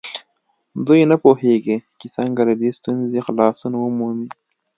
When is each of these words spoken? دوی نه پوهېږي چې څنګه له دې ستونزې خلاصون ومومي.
دوی 0.85 1.01
نه 1.11 1.17
پوهېږي 1.23 1.77
چې 1.99 2.07
څنګه 2.15 2.41
له 2.49 2.53
دې 2.61 2.69
ستونزې 2.79 3.19
خلاصون 3.25 3.73
ومومي. 3.77 4.27